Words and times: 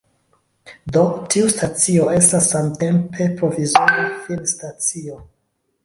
Do, 0.95 1.03
tiu 1.33 1.51
stacio 1.57 2.09
estas 2.15 2.49
samtempe 2.55 3.31
provizora 3.43 4.11
finstacio. 4.27 5.25